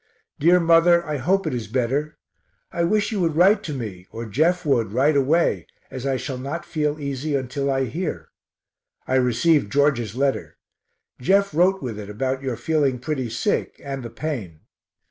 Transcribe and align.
Dear 0.39 0.59
Mother, 0.59 1.05
I 1.05 1.17
hope 1.17 1.45
it 1.45 1.53
is 1.53 1.67
better. 1.67 2.17
I 2.71 2.83
wish 2.83 3.11
you 3.11 3.19
would 3.19 3.35
write 3.35 3.61
to 3.65 3.73
me, 3.75 4.07
or 4.09 4.25
Jeff 4.25 4.65
would, 4.65 4.93
right 4.93 5.15
away, 5.15 5.67
as 5.91 6.07
I 6.07 6.17
shall 6.17 6.39
not 6.39 6.65
feel 6.65 6.99
easy 6.99 7.35
until 7.35 7.69
I 7.69 7.85
hear. 7.85 8.29
I 9.05 9.17
rec'd 9.19 9.71
George's 9.71 10.15
letter. 10.15 10.57
Jeff 11.21 11.53
wrote 11.53 11.83
with 11.83 11.99
it, 11.99 12.09
about 12.09 12.41
your 12.41 12.57
feeling 12.57 12.97
pretty 12.97 13.29
sick, 13.29 13.79
and 13.85 14.01
the 14.01 14.09
pain. 14.09 14.61